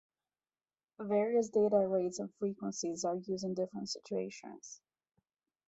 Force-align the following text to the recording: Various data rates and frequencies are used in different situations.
Various 0.99 1.49
data 1.49 1.87
rates 1.87 2.17
and 2.17 2.33
frequencies 2.39 3.05
are 3.05 3.17
used 3.17 3.43
in 3.43 3.53
different 3.53 3.87
situations. 3.89 4.81